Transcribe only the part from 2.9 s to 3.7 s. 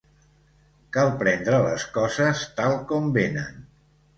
com venen.